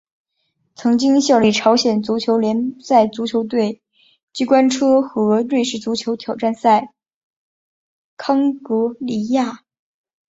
[0.73, 3.83] 曾经效力朝鲜足球联赛足球队
[4.33, 6.91] 机关车和瑞士足球挑战联赛
[8.17, 9.59] 康戈迪亚。